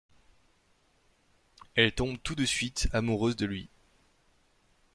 Elle 1.75 1.91
tombe 1.93 2.17
tout 2.23 2.33
de 2.33 2.43
suite 2.43 2.89
amoureuse 2.91 3.35
de 3.35 3.45
lui. 3.45 3.69